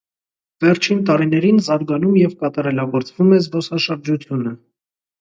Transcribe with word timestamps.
Վերջին 0.63 1.03
տարիներին 1.09 1.61
զարգանում 1.69 2.17
և 2.23 2.35
կատարելագործվում 2.41 3.39
է 3.39 3.43
զբոսաշրջությունը։ 3.49 4.61